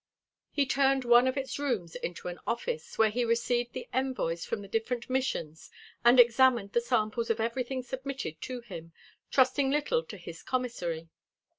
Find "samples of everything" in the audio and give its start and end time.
6.81-7.83